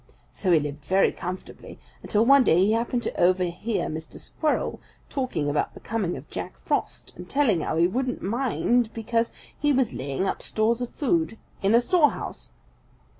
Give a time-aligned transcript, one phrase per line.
[0.31, 4.17] So he lived very comfortably until one day he happened to overhear Mr.
[4.17, 9.31] Squirrel talking about the coming of Jack Frost and telling how he wouldn't mind because
[9.59, 12.51] he was laying up stores of food in a storehouse.